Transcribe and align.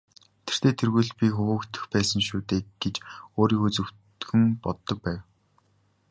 Тэртэй 0.45 0.73
тэргүй 0.79 1.03
л 1.07 1.13
би 1.19 1.27
хөөгдөх 1.35 1.83
байсан 1.93 2.21
шүү 2.27 2.41
дээ 2.49 2.61
гэж 2.81 2.95
өөрийгөө 3.39 3.69
зөвтгөн 3.75 4.43
боддог 4.63 4.97
байв. 5.05 5.21